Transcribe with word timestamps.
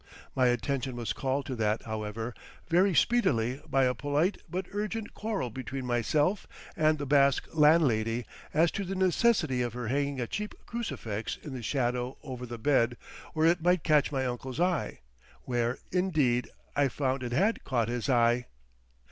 My 0.35 0.47
attention 0.47 0.95
was 0.95 1.13
called 1.13 1.45
to 1.45 1.55
that, 1.57 1.83
however, 1.83 2.33
very 2.67 2.95
speedily 2.95 3.61
by 3.67 3.83
a 3.83 3.93
polite 3.93 4.39
but 4.49 4.65
urgent 4.71 5.13
quarrel 5.13 5.51
between 5.51 5.87
himself 5.87 6.47
and 6.75 6.97
the 6.97 7.05
Basque 7.05 7.47
landlady 7.53 8.25
as 8.51 8.71
to 8.71 8.83
the 8.83 8.95
necessity 8.95 9.61
of 9.61 9.73
her 9.73 9.89
hanging 9.89 10.19
a 10.19 10.25
cheap 10.25 10.55
crucifix 10.65 11.37
in 11.43 11.53
the 11.53 11.61
shadow 11.61 12.17
over 12.23 12.47
the 12.47 12.57
bed, 12.57 12.97
where 13.33 13.45
it 13.45 13.61
might 13.61 13.83
catch 13.83 14.11
my 14.11 14.25
uncle's 14.25 14.59
eye, 14.59 15.01
where, 15.43 15.77
indeed, 15.91 16.49
I 16.75 16.87
found 16.87 17.21
it 17.21 17.31
had 17.31 17.63
caught 17.63 17.87
his 17.87 18.09
eye. 18.09 18.47